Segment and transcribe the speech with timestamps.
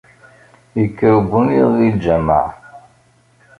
[0.79, 2.47] yekker ubunyiḍ di lǧamaɛ.